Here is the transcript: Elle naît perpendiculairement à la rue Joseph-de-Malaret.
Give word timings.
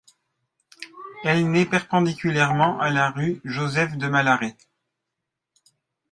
Elle 1.23 1.51
naît 1.51 1.67
perpendiculairement 1.67 2.79
à 2.79 2.89
la 2.89 3.11
rue 3.11 3.39
Joseph-de-Malaret. 3.43 4.57